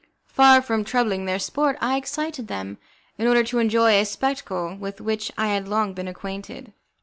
Far 0.25 0.63
from 0.63 0.83
troubling 0.83 1.25
their 1.25 1.37
sport, 1.37 1.77
I 1.79 1.95
excited 1.95 2.47
them, 2.47 2.79
in 3.19 3.27
order 3.27 3.43
to 3.43 3.59
enjoy 3.59 3.99
a 3.99 4.03
spectacle 4.03 4.75
with 4.75 4.99
which 4.99 5.31
I 5.37 5.49
had 5.49 5.67
long 5.67 5.93
been 5.93 6.07
acquainted. 6.07 6.73